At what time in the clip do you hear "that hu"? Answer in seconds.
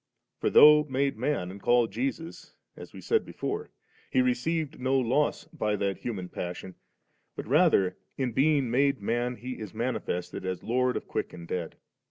5.75-6.11